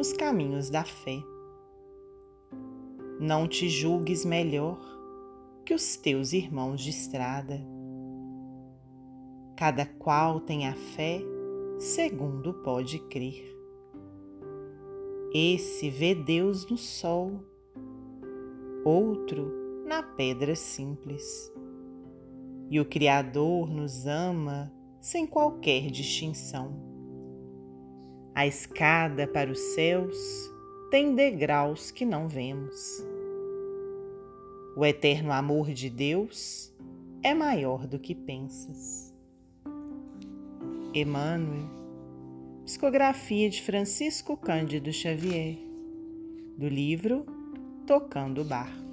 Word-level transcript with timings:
nos 0.00 0.14
caminhos 0.14 0.70
da 0.70 0.82
fé. 0.82 1.22
Não 3.20 3.46
te 3.46 3.68
julgues 3.68 4.24
melhor 4.24 4.80
que 5.62 5.74
os 5.74 5.94
teus 5.94 6.32
irmãos 6.32 6.80
de 6.80 6.88
estrada. 6.88 7.60
Cada 9.58 9.84
qual 9.84 10.40
tem 10.40 10.66
a 10.66 10.72
fé 10.72 11.20
segundo 11.78 12.54
pode 12.62 12.98
crer. 13.10 13.44
Esse 15.34 15.90
vê 15.90 16.14
Deus 16.14 16.66
no 16.70 16.78
sol, 16.78 17.44
outro 18.82 19.52
na 19.84 20.02
pedra 20.02 20.56
simples. 20.56 21.52
E 22.70 22.80
o 22.80 22.86
Criador 22.86 23.68
nos 23.68 24.06
ama 24.06 24.72
sem 24.98 25.26
qualquer 25.26 25.90
distinção. 25.90 26.89
A 28.34 28.46
escada 28.46 29.26
para 29.26 29.50
os 29.50 29.58
céus 29.58 30.16
tem 30.90 31.14
degraus 31.14 31.90
que 31.90 32.04
não 32.04 32.28
vemos. 32.28 33.04
O 34.76 34.86
eterno 34.86 35.32
amor 35.32 35.72
de 35.72 35.90
Deus 35.90 36.72
é 37.22 37.34
maior 37.34 37.86
do 37.86 37.98
que 37.98 38.14
pensas. 38.14 39.12
Emmanuel, 40.94 41.68
psicografia 42.64 43.50
de 43.50 43.62
Francisco 43.62 44.36
Cândido 44.36 44.92
Xavier, 44.92 45.58
do 46.56 46.68
livro 46.68 47.26
Tocando 47.86 48.42
o 48.42 48.44
Barco. 48.44 48.89